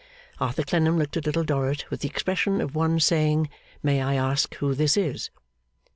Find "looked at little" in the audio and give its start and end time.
0.97-1.43